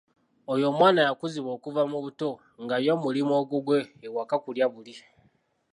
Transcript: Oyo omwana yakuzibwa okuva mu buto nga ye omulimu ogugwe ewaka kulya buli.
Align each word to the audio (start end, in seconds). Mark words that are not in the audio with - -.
Oyo 0.51 0.65
omwana 0.71 0.99
yakuzibwa 1.07 1.51
okuva 1.57 1.81
mu 1.91 1.97
buto 2.05 2.29
nga 2.63 2.75
ye 2.83 2.89
omulimu 2.95 3.33
ogugwe 3.41 3.79
ewaka 4.07 4.35
kulya 4.43 4.65
buli. 4.73 4.93